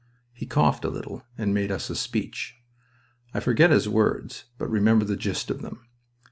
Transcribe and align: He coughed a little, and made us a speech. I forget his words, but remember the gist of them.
He 0.33 0.47
coughed 0.47 0.83
a 0.83 0.89
little, 0.89 1.27
and 1.37 1.53
made 1.53 1.69
us 1.71 1.91
a 1.91 1.95
speech. 1.95 2.55
I 3.35 3.39
forget 3.39 3.69
his 3.69 3.87
words, 3.87 4.45
but 4.57 4.67
remember 4.67 5.05
the 5.05 5.15
gist 5.15 5.51
of 5.51 5.61
them. 5.61 5.85